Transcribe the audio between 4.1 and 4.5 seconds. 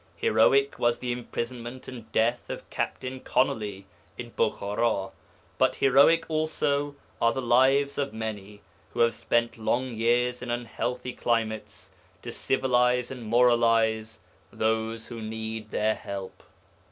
(in